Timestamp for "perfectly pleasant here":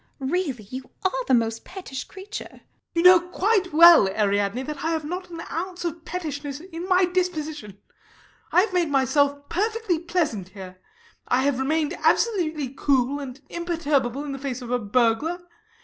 9.47-10.79